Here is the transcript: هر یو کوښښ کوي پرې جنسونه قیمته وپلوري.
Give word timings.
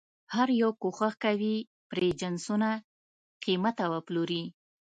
هر 0.33 0.47
یو 0.61 0.71
کوښښ 0.81 1.13
کوي 1.23 1.55
پرې 1.89 2.07
جنسونه 2.21 2.69
قیمته 3.43 3.85
وپلوري. 3.93 4.43